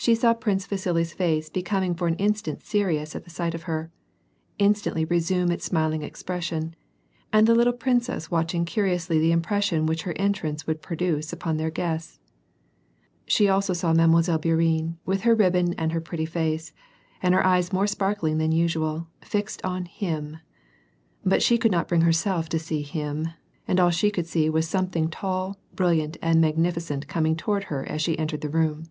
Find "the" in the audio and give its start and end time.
3.24-3.30, 7.48-7.54, 9.18-9.32, 28.42-28.48